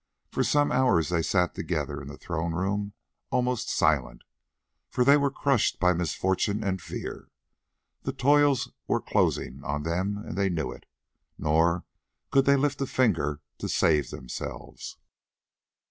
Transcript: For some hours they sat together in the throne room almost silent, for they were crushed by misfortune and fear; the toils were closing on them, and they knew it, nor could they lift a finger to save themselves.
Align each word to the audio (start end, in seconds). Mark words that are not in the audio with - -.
For 0.31 0.43
some 0.43 0.71
hours 0.71 1.09
they 1.09 1.21
sat 1.21 1.53
together 1.53 2.01
in 2.01 2.07
the 2.07 2.17
throne 2.17 2.53
room 2.55 2.93
almost 3.29 3.69
silent, 3.69 4.23
for 4.89 5.05
they 5.05 5.15
were 5.15 5.29
crushed 5.29 5.79
by 5.79 5.93
misfortune 5.93 6.63
and 6.63 6.81
fear; 6.81 7.27
the 8.01 8.11
toils 8.11 8.71
were 8.87 8.99
closing 8.99 9.63
on 9.63 9.83
them, 9.83 10.17
and 10.17 10.35
they 10.35 10.49
knew 10.49 10.71
it, 10.71 10.87
nor 11.37 11.85
could 12.31 12.45
they 12.45 12.55
lift 12.57 12.81
a 12.81 12.87
finger 12.87 13.41
to 13.59 13.69
save 13.69 14.09
themselves. 14.09 14.97